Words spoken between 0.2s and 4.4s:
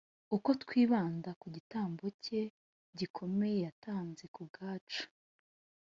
Uko twibanda ku gitambo cye gikomeye yatanze